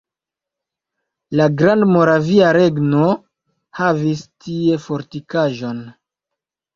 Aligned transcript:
La 1.39 1.45
Grandmoravia 1.57 2.47
Regno 2.57 3.09
havis 3.81 4.23
tie 4.47 4.79
fortikaĵon. 4.87 5.83